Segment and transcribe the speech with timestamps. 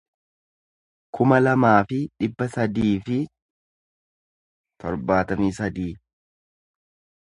[1.17, 3.19] kuma lamaa fi dhibba sadii fi
[4.85, 5.91] torbaatamii sadii